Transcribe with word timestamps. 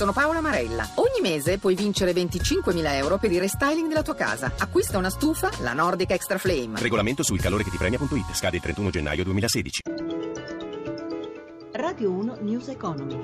Sono 0.00 0.14
Paola 0.14 0.40
Marella. 0.40 0.88
Ogni 0.94 1.20
mese 1.20 1.58
puoi 1.58 1.74
vincere 1.74 2.12
25.000 2.12 2.94
euro 2.94 3.18
per 3.18 3.30
il 3.32 3.38
restyling 3.38 3.86
della 3.86 4.00
tua 4.00 4.14
casa. 4.14 4.50
Acquista 4.56 4.96
una 4.96 5.10
stufa, 5.10 5.50
la 5.60 5.74
Nordic 5.74 6.12
Extra 6.12 6.38
Flame. 6.38 6.80
Regolamento 6.80 7.22
sul 7.22 7.38
calore 7.38 7.64
che 7.64 7.68
ti 7.68 7.76
premia.it. 7.76 8.32
Scade 8.32 8.56
il 8.56 8.62
31 8.62 8.88
gennaio 8.88 9.24
2016. 9.24 9.82
Radio 11.72 12.10
1 12.12 12.38
News 12.40 12.68
Economy. 12.68 13.14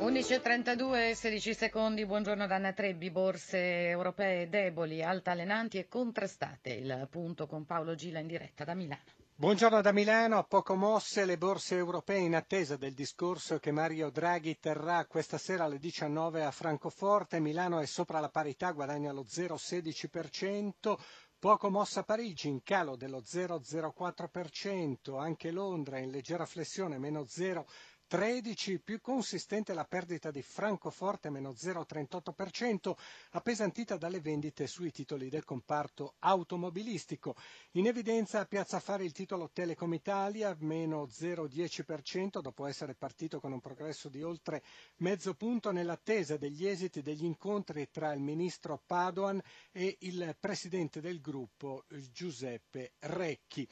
11.32 0.00 1.12
16 1.12 1.54
secondi, 1.54 2.04
buongiorno 2.04 2.46
da 2.46 2.56
Anna 2.56 2.74
Trebbi, 2.74 3.10
borse 3.10 3.88
europee 3.88 4.50
deboli, 4.50 5.02
altalenanti 5.02 5.78
e 5.78 5.88
contrastate. 5.88 6.74
Il 6.74 7.08
punto 7.10 7.46
con 7.46 7.64
Paolo 7.64 7.94
Gila 7.94 8.18
in 8.18 8.26
diretta 8.26 8.64
da 8.64 8.74
Milano. 8.74 9.29
Buongiorno 9.40 9.80
da 9.80 9.90
Milano, 9.90 10.44
poco 10.44 10.74
mosse 10.74 11.24
le 11.24 11.38
borse 11.38 11.74
europee 11.74 12.18
in 12.18 12.34
attesa 12.34 12.76
del 12.76 12.92
discorso 12.92 13.58
che 13.58 13.72
Mario 13.72 14.10
Draghi 14.10 14.58
terrà 14.58 15.06
questa 15.06 15.38
sera 15.38 15.64
alle 15.64 15.78
19 15.78 16.44
a 16.44 16.50
Francoforte. 16.50 17.40
Milano 17.40 17.78
è 17.78 17.86
sopra 17.86 18.20
la 18.20 18.28
parità, 18.28 18.72
guadagna 18.72 19.12
lo 19.12 19.24
0,16%. 19.26 20.94
Poco 21.38 21.70
mossa 21.70 22.02
Parigi, 22.02 22.48
in 22.48 22.62
calo 22.62 22.96
dello 22.96 23.22
0,04%, 23.22 25.18
anche 25.18 25.50
Londra 25.50 25.96
in 25.96 26.10
leggera 26.10 26.44
flessione, 26.44 26.98
meno 26.98 27.22
0,13%. 27.22 27.64
13, 28.10 28.80
più 28.80 29.00
consistente 29.00 29.72
la 29.72 29.84
perdita 29.84 30.32
di 30.32 30.42
Francoforte, 30.42 31.30
meno 31.30 31.50
0,38%, 31.52 32.96
appesantita 33.30 33.96
dalle 33.96 34.18
vendite 34.18 34.66
sui 34.66 34.90
titoli 34.90 35.28
del 35.28 35.44
comparto 35.44 36.14
automobilistico. 36.18 37.36
In 37.74 37.86
evidenza 37.86 38.40
a 38.40 38.46
Piazza 38.46 38.80
Fare 38.80 39.04
il 39.04 39.12
titolo 39.12 39.48
Telecom 39.52 39.94
Italia, 39.94 40.56
meno 40.58 41.04
0,10%, 41.06 42.40
dopo 42.40 42.66
essere 42.66 42.96
partito 42.96 43.38
con 43.38 43.52
un 43.52 43.60
progresso 43.60 44.08
di 44.08 44.24
oltre 44.24 44.64
mezzo 44.96 45.34
punto 45.34 45.70
nell'attesa 45.70 46.36
degli 46.36 46.66
esiti 46.66 47.02
degli 47.02 47.24
incontri 47.24 47.90
tra 47.92 48.12
il 48.12 48.20
ministro 48.20 48.82
Padoan 48.84 49.40
e 49.70 49.98
il 50.00 50.34
presidente 50.40 51.00
del 51.00 51.20
gruppo 51.20 51.84
Giuseppe 52.10 52.94
Recchi. 52.98 53.68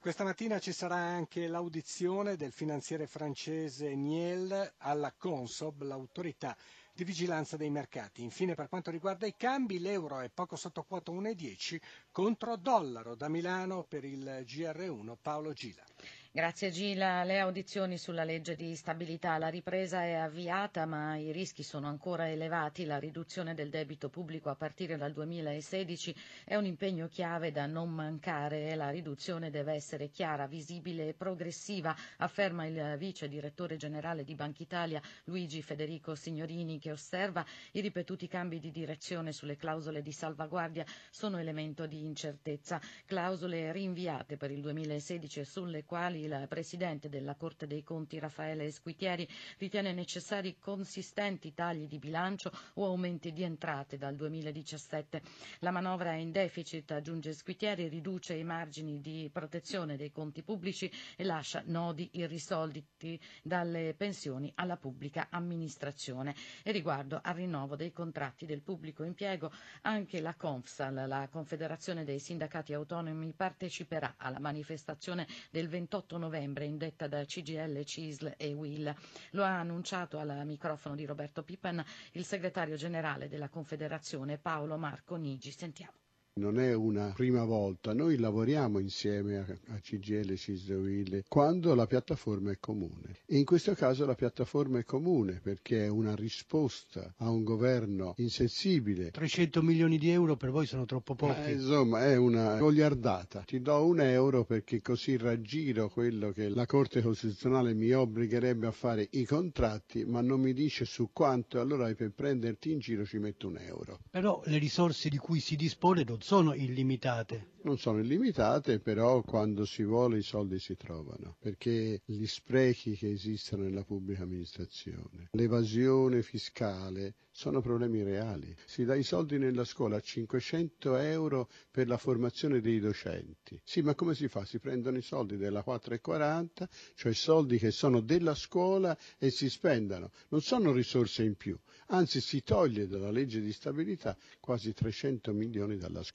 Questa 0.00 0.24
mattina 0.24 0.58
ci 0.58 0.72
sarà 0.72 0.96
anche 0.96 1.46
l'audizione 1.46 2.34
del 2.36 2.52
finanziere 2.52 3.06
francese 3.06 3.94
Niel 3.94 4.72
alla 4.78 5.12
Consob, 5.12 5.82
l'autorità 5.82 6.56
di 6.94 7.04
vigilanza 7.04 7.58
dei 7.58 7.68
mercati. 7.68 8.22
Infine, 8.22 8.54
per 8.54 8.70
quanto 8.70 8.90
riguarda 8.90 9.26
i 9.26 9.36
cambi, 9.36 9.78
l'euro 9.78 10.20
è 10.20 10.30
poco 10.30 10.56
sotto 10.56 10.84
quota 10.84 11.12
1,10 11.12 11.78
contro 12.12 12.56
dollaro 12.56 13.14
da 13.14 13.28
Milano 13.28 13.84
per 13.84 14.06
il 14.06 14.24
GR1 14.46 15.16
Paolo 15.20 15.52
Gila. 15.52 15.84
Grazie 16.32 16.70
Gila. 16.70 17.24
Le 17.24 17.40
audizioni 17.40 17.98
sulla 17.98 18.22
legge 18.22 18.54
di 18.54 18.76
stabilità. 18.76 19.36
La 19.36 19.48
ripresa 19.48 20.04
è 20.04 20.12
avviata 20.12 20.86
ma 20.86 21.16
i 21.16 21.32
rischi 21.32 21.64
sono 21.64 21.88
ancora 21.88 22.28
elevati. 22.28 22.84
La 22.84 23.00
riduzione 23.00 23.52
del 23.52 23.68
debito 23.68 24.08
pubblico 24.10 24.48
a 24.48 24.54
partire 24.54 24.96
dal 24.96 25.12
2016 25.12 26.14
è 26.44 26.54
un 26.54 26.66
impegno 26.66 27.08
chiave 27.08 27.50
da 27.50 27.66
non 27.66 27.90
mancare. 27.90 28.76
La 28.76 28.90
riduzione 28.90 29.50
deve 29.50 29.72
essere 29.72 30.10
chiara, 30.10 30.46
visibile 30.46 31.08
e 31.08 31.14
progressiva, 31.14 31.96
afferma 32.18 32.64
il 32.64 32.94
vice 32.96 33.26
direttore 33.26 33.76
generale 33.76 34.22
di 34.22 34.36
Banca 34.36 34.62
Italia 34.62 35.02
Luigi 35.24 35.62
Federico 35.62 36.14
Signorini 36.14 36.78
che 36.78 36.92
osserva 36.92 37.44
i 37.72 37.80
ripetuti 37.80 38.28
cambi 38.28 38.60
di 38.60 38.70
direzione 38.70 39.32
sulle 39.32 39.56
clausole 39.56 40.00
di 40.00 40.12
salvaguardia 40.12 40.84
sono 41.10 41.38
elemento 41.38 41.86
di 41.86 42.04
incertezza. 42.04 42.80
Clausole 43.04 43.72
rinviate 43.72 44.36
per 44.36 44.52
il 44.52 44.60
2016 44.60 45.40
e 45.40 45.44
sulle 45.44 45.84
quali 45.84 46.18
il 46.24 46.46
Presidente 46.48 47.08
della 47.08 47.34
Corte 47.34 47.66
dei 47.66 47.82
Conti 47.82 48.18
Raffaele 48.18 48.70
Squitieri 48.70 49.28
ritiene 49.58 49.92
necessari 49.92 50.58
consistenti 50.58 51.54
tagli 51.54 51.86
di 51.86 51.98
bilancio 51.98 52.50
o 52.74 52.86
aumenti 52.86 53.32
di 53.32 53.42
entrate 53.42 53.96
dal 53.96 54.14
2017. 54.14 55.22
La 55.60 55.70
manovra 55.70 56.12
è 56.12 56.16
in 56.16 56.30
deficit, 56.32 56.90
aggiunge 56.90 57.32
Squitieri, 57.32 57.88
riduce 57.88 58.34
i 58.34 58.44
margini 58.44 59.00
di 59.00 59.28
protezione 59.32 59.96
dei 59.96 60.10
conti 60.10 60.42
pubblici 60.42 60.90
e 61.16 61.24
lascia 61.24 61.62
nodi 61.66 62.08
irrisolti 62.12 63.18
dalle 63.42 63.94
pensioni 63.96 64.50
alla 64.56 64.76
pubblica 64.76 65.28
amministrazione. 65.30 66.34
E 66.62 66.72
riguardo 66.72 67.20
al 67.22 67.34
rinnovo 67.34 67.76
dei 67.76 67.92
contratti 67.92 68.46
del 68.46 68.62
pubblico 68.62 69.04
impiego, 69.04 69.50
anche 69.82 70.20
la 70.20 70.34
Confsal, 70.34 71.06
la 71.06 71.28
Confederazione 71.30 72.04
dei 72.04 72.18
Sindacati 72.18 72.72
Autonomi, 72.72 73.32
parteciperà 73.32 74.14
alla 74.16 74.38
manifestazione 74.38 75.26
del 75.50 75.68
28 75.68 76.09
8 76.10 76.18
novembre 76.18 76.64
indetta 76.64 77.06
da 77.06 77.24
CGL, 77.24 77.84
CISL 77.84 78.34
e 78.36 78.52
WIL. 78.52 78.92
Lo 79.30 79.44
ha 79.44 79.60
annunciato 79.60 80.18
al 80.18 80.42
microfono 80.44 80.96
di 80.96 81.04
Roberto 81.06 81.44
Pippen 81.44 81.82
il 82.12 82.24
segretario 82.24 82.74
generale 82.74 83.28
della 83.28 83.48
Confederazione 83.48 84.36
Paolo 84.36 84.76
Marco 84.76 85.14
Nigi. 85.14 85.52
Sentiamo 85.52 85.92
non 86.40 86.58
è 86.58 86.74
una 86.74 87.12
prima 87.14 87.44
volta, 87.44 87.92
noi 87.92 88.16
lavoriamo 88.16 88.78
insieme 88.78 89.36
a, 89.36 89.74
a 89.74 89.78
CGL, 89.78 90.34
CISL, 90.36 91.24
quando 91.28 91.74
la 91.74 91.86
piattaforma 91.86 92.50
è 92.50 92.56
comune 92.58 93.18
e 93.26 93.36
in 93.36 93.44
questo 93.44 93.74
caso 93.74 94.06
la 94.06 94.14
piattaforma 94.14 94.78
è 94.78 94.84
comune 94.84 95.38
perché 95.42 95.84
è 95.84 95.88
una 95.88 96.14
risposta 96.14 97.12
a 97.18 97.28
un 97.28 97.44
governo 97.44 98.14
insensibile. 98.16 99.10
300 99.10 99.62
milioni 99.62 99.98
di 99.98 100.08
euro 100.08 100.36
per 100.36 100.50
voi 100.50 100.66
sono 100.66 100.86
troppo 100.86 101.14
pochi. 101.14 101.40
Eh, 101.42 101.52
insomma 101.52 102.06
è 102.06 102.16
una 102.16 102.56
goliardata, 102.56 103.42
ti 103.42 103.60
do 103.60 103.84
un 103.84 104.00
euro 104.00 104.44
perché 104.44 104.80
così 104.80 105.18
raggiro 105.18 105.90
quello 105.90 106.32
che 106.32 106.48
la 106.48 106.64
Corte 106.64 107.02
Costituzionale 107.02 107.74
mi 107.74 107.92
obbligherebbe 107.92 108.66
a 108.66 108.72
fare 108.72 109.06
i 109.10 109.26
contratti 109.26 110.04
ma 110.06 110.22
non 110.22 110.40
mi 110.40 110.54
dice 110.54 110.86
su 110.86 111.10
quanto 111.12 111.60
allora 111.60 111.92
per 111.94 112.12
prenderti 112.12 112.72
in 112.72 112.78
giro 112.78 113.04
ci 113.04 113.18
metto 113.18 113.48
un 113.48 113.58
euro. 113.58 113.98
Però 114.10 114.40
le 114.46 114.56
risorse 114.56 115.10
di 115.10 115.18
cui 115.18 115.40
si 115.40 115.54
dispone 115.56 116.02
non 116.02 116.22
sono 116.22 116.29
illimitate. 116.54 117.58
Non 117.62 117.76
sono 117.76 117.98
illimitate, 117.98 118.78
però 118.78 119.20
quando 119.20 119.66
si 119.66 119.82
vuole 119.82 120.18
i 120.18 120.22
soldi 120.22 120.58
si 120.58 120.76
trovano, 120.76 121.36
perché 121.40 122.00
gli 122.04 122.24
sprechi 122.24 122.96
che 122.96 123.10
esistono 123.10 123.64
nella 123.64 123.82
pubblica 123.82 124.22
amministrazione, 124.22 125.28
l'evasione 125.32 126.22
fiscale 126.22 127.16
sono 127.32 127.60
problemi 127.60 128.02
reali. 128.02 128.54
Si 128.64 128.84
dà 128.84 128.94
i 128.94 129.02
soldi 129.02 129.38
nella 129.38 129.64
scuola, 129.64 130.00
500 130.00 130.96
euro 130.96 131.48
per 131.70 131.86
la 131.86 131.98
formazione 131.98 132.60
dei 132.60 132.80
docenti. 132.80 133.60
Sì, 133.62 133.82
ma 133.82 133.94
come 133.94 134.14
si 134.14 134.28
fa? 134.28 134.44
Si 134.44 134.58
prendono 134.58 134.96
i 134.96 135.02
soldi 135.02 135.36
della 135.36 135.64
4,40, 135.66 136.66
cioè 136.94 137.12
soldi 137.12 137.58
che 137.58 137.72
sono 137.72 138.00
della 138.00 138.34
scuola 138.34 138.96
e 139.18 139.30
si 139.30 139.50
spendono. 139.50 140.10
Non 140.28 140.40
sono 140.40 140.72
risorse 140.72 141.24
in 141.24 141.34
più, 141.34 141.58
anzi 141.88 142.20
si 142.20 142.42
toglie 142.42 142.86
dalla 142.86 143.10
legge 143.10 143.40
di 143.40 143.52
stabilità 143.52 144.16
quasi 144.38 144.72
300 144.72 145.32
milioni 145.32 145.76
dalla 145.76 146.02
scuola. 146.02 146.09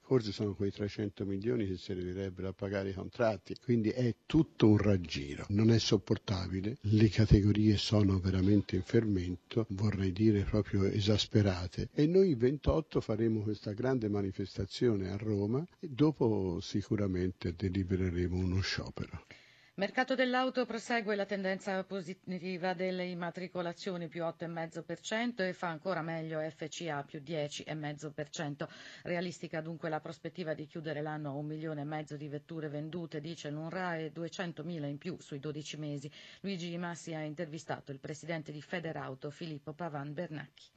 Forse 0.00 0.32
sono 0.32 0.54
quei 0.54 0.70
300 0.70 1.24
milioni 1.24 1.66
che 1.66 1.76
servirebbero 1.76 2.48
a 2.48 2.52
pagare 2.52 2.90
i 2.90 2.94
contratti, 2.94 3.56
quindi 3.62 3.90
è 3.90 4.14
tutto 4.24 4.68
un 4.68 4.76
raggiro. 4.76 5.46
Non 5.48 5.70
è 5.70 5.78
sopportabile, 5.78 6.76
le 6.82 7.08
categorie 7.08 7.76
sono 7.76 8.18
veramente 8.20 8.76
in 8.76 8.82
fermento, 8.82 9.66
vorrei 9.70 10.12
dire 10.12 10.44
proprio 10.44 10.84
esasperate 10.84 11.88
e 11.92 12.06
noi 12.06 12.30
il 12.30 12.36
28 12.36 13.00
faremo 13.00 13.42
questa 13.42 13.72
grande 13.72 14.08
manifestazione 14.08 15.10
a 15.10 15.16
Roma 15.16 15.66
e 15.80 15.88
dopo 15.88 16.60
sicuramente 16.60 17.54
delibereremo 17.56 18.36
uno 18.36 18.60
sciopero. 18.60 19.24
Mercato 19.78 20.14
dell'auto 20.14 20.64
prosegue 20.64 21.14
la 21.16 21.26
tendenza 21.26 21.84
positiva 21.84 22.72
delle 22.72 23.04
immatricolazioni 23.04 24.08
più 24.08 24.22
8,5% 24.22 25.42
e 25.46 25.52
fa 25.52 25.68
ancora 25.68 26.00
meglio 26.00 26.40
FCA 26.40 27.02
più 27.02 27.20
10,5%. 27.22 28.66
Realistica 29.02 29.60
dunque 29.60 29.90
la 29.90 30.00
prospettiva 30.00 30.54
di 30.54 30.64
chiudere 30.66 31.02
l'anno 31.02 31.28
a 31.28 31.34
un 31.34 31.44
milione 31.44 31.82
e 31.82 31.84
mezzo 31.84 32.16
di 32.16 32.26
vetture 32.26 32.70
vendute, 32.70 33.20
dice 33.20 33.50
l'UNRA, 33.50 33.98
e 33.98 34.12
200.000 34.14 34.84
in 34.86 34.96
più 34.96 35.18
sui 35.20 35.40
12 35.40 35.76
mesi. 35.76 36.10
Luigi 36.40 36.74
Massi 36.78 37.12
ha 37.12 37.20
intervistato 37.20 37.92
il 37.92 37.98
presidente 37.98 38.52
di 38.52 38.62
Federauto 38.62 39.28
Filippo 39.28 39.74
Pavan 39.74 40.14
Bernacchi. 40.14 40.70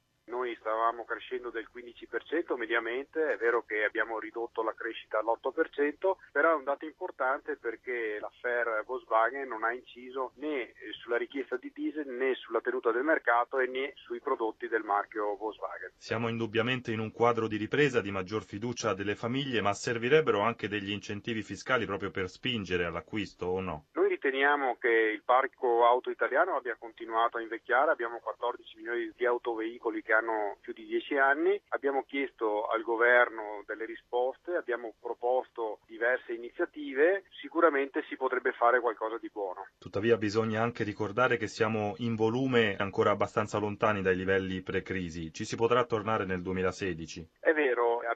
Stavamo 0.59 1.05
crescendo 1.05 1.49
del 1.49 1.67
15% 1.73 2.55
mediamente, 2.57 3.33
è 3.33 3.37
vero 3.37 3.63
che 3.63 3.83
abbiamo 3.83 4.19
ridotto 4.19 4.61
la 4.61 4.73
crescita 4.73 5.19
all'8%, 5.19 6.17
però 6.31 6.51
è 6.51 6.55
un 6.55 6.63
dato 6.63 6.85
importante 6.85 7.55
perché 7.55 8.17
l'affair 8.19 8.83
Volkswagen 8.85 9.47
non 9.47 9.63
ha 9.63 9.71
inciso 9.71 10.33
né 10.35 10.73
sulla 11.01 11.17
richiesta 11.17 11.57
di 11.57 11.71
diesel 11.73 12.07
né 12.07 12.35
sulla 12.35 12.61
tenuta 12.61 12.91
del 12.91 13.03
mercato 13.03 13.59
e 13.59 13.67
né 13.67 13.93
sui 13.95 14.19
prodotti 14.19 14.67
del 14.67 14.83
marchio 14.83 15.35
Volkswagen. 15.37 15.91
Siamo 15.97 16.27
indubbiamente 16.27 16.91
in 16.91 16.99
un 16.99 17.11
quadro 17.11 17.47
di 17.47 17.57
ripresa, 17.57 18.01
di 18.01 18.11
maggior 18.11 18.43
fiducia 18.43 18.93
delle 18.93 19.15
famiglie, 19.15 19.61
ma 19.61 19.73
servirebbero 19.73 20.41
anche 20.41 20.67
degli 20.67 20.91
incentivi 20.91 21.41
fiscali 21.41 21.85
proprio 21.85 22.11
per 22.11 22.29
spingere 22.29 22.85
all'acquisto 22.85 23.45
o 23.45 23.61
no? 23.61 23.85
Riteniamo 24.21 24.75
che 24.81 24.89
il 24.89 25.21
parco 25.23 25.85
auto 25.85 26.09
italiano 26.09 26.57
abbia 26.57 26.75
continuato 26.77 27.37
a 27.37 27.41
invecchiare, 27.41 27.91
abbiamo 27.91 28.19
14 28.19 28.75
milioni 28.75 29.13
di 29.15 29.25
autoveicoli 29.25 30.03
che 30.03 30.11
hanno 30.11 30.57
più 30.59 30.73
di 30.73 30.85
10 30.85 31.15
anni, 31.15 31.61
abbiamo 31.69 32.03
chiesto 32.03 32.67
al 32.67 32.81
governo 32.81 33.63
delle 33.65 33.85
risposte, 33.85 34.57
abbiamo 34.57 34.93
proposto 34.99 35.79
diverse 35.87 36.33
iniziative, 36.33 37.23
sicuramente 37.39 38.03
si 38.09 38.17
potrebbe 38.17 38.51
fare 38.51 38.81
qualcosa 38.81 39.17
di 39.17 39.29
buono. 39.31 39.67
Tuttavia 39.77 40.17
bisogna 40.17 40.61
anche 40.61 40.83
ricordare 40.83 41.37
che 41.37 41.47
siamo 41.47 41.93
in 41.99 42.15
volume 42.15 42.75
ancora 42.77 43.11
abbastanza 43.11 43.57
lontani 43.57 44.01
dai 44.01 44.17
livelli 44.17 44.61
pre-crisi, 44.61 45.31
ci 45.31 45.45
si 45.45 45.55
potrà 45.55 45.85
tornare 45.85 46.25
nel 46.25 46.41
2016? 46.41 47.29
È 47.39 47.53
vero, 47.53 47.68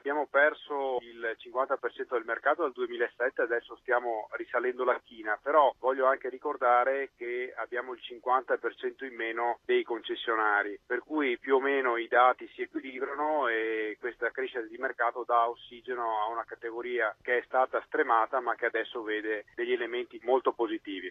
abbiamo 0.04 0.26
perso 0.26 0.98
il 1.00 1.34
50% 1.34 2.10
del 2.10 2.24
mercato 2.26 2.60
dal 2.60 2.72
2007, 2.72 3.40
adesso 3.40 3.74
stiamo 3.76 4.28
risalendo 4.32 4.84
la 4.84 5.00
china, 5.02 5.38
però 5.42 5.74
voglio 5.78 6.04
anche 6.04 6.28
ricordare 6.28 7.12
che 7.16 7.54
abbiamo 7.56 7.94
il 7.94 8.00
50% 8.06 9.06
in 9.06 9.14
meno 9.14 9.60
dei 9.64 9.82
concessionari, 9.82 10.78
per 10.84 10.98
cui 10.98 11.38
più 11.38 11.54
o 11.54 11.60
meno 11.60 11.96
i 11.96 12.06
dati 12.06 12.46
si 12.48 12.60
equilibrano 12.60 13.48
e 13.48 13.96
questa 13.98 14.30
crescita 14.30 14.60
di 14.60 14.76
mercato 14.76 15.24
dà 15.26 15.48
ossigeno 15.48 16.20
a 16.20 16.28
una 16.28 16.44
categoria 16.44 17.16
che 17.22 17.38
è 17.38 17.42
stata 17.46 17.82
stremata 17.86 18.40
ma 18.40 18.54
che 18.56 18.66
adesso 18.66 19.02
vede 19.02 19.46
degli 19.54 19.72
elementi 19.72 20.20
molto 20.22 20.52
positivi. 20.52 21.10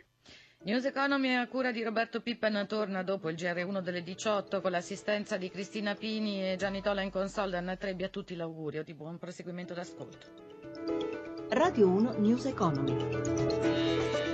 News 0.65 0.85
Economy 0.85 1.33
a 1.35 1.45
cura 1.47 1.73
di 1.73 1.83
Roberto 1.83 2.21
Pippen 2.21 2.65
torna 2.69 3.03
dopo 3.03 3.27
il 3.29 3.35
GR1 3.35 3.81
delle 3.81 4.01
18 4.01 4.61
con 4.61 4.71
l'assistenza 4.71 5.35
di 5.35 5.49
Cristina 5.49 5.93
Pini 5.93 6.51
e 6.51 6.55
Gianni 6.55 6.81
Tola 6.81 7.01
in 7.01 7.11
console. 7.11 7.57
Anna 7.57 7.75
Trebbi 7.75 8.03
a 8.05 8.07
tutti 8.07 8.33
l'augurio 8.33 8.81
di 8.81 8.93
buon 8.93 9.17
proseguimento 9.17 9.73
d'ascolto. 9.73 10.27
Radio 11.49 11.89
1 11.89 12.13
News 12.17 12.45
Economy. 12.45 14.32